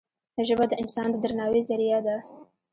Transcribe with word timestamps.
ژبه 0.47 0.65
د 0.69 0.73
انسان 0.81 1.07
د 1.11 1.15
درناوي 1.23 1.61
زریعه 1.69 1.99
ده 2.05 2.17